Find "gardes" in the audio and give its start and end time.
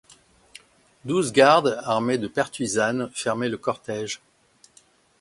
1.31-1.77